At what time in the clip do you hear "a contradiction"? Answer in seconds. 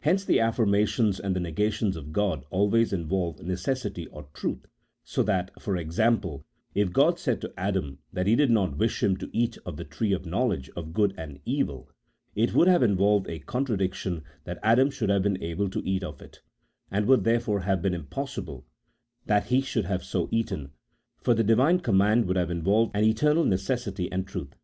13.28-14.24